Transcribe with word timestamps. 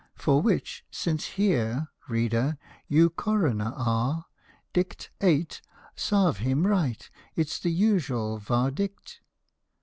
(For 0.15 0.41
which, 0.41 0.83
since 0.89 1.25
here, 1.37 1.89
Reader, 2.09 2.57
you 2.87 3.11
coroner 3.11 3.71
are, 3.75 4.25
tlict 4.73 5.09
Ate," 5.21 5.61
Sarve 5.95 6.37
him 6.39 6.65
right" 6.65 7.07
it's 7.35 7.59
the 7.59 7.69
usual 7.69 8.39
vardict.) 8.39 9.19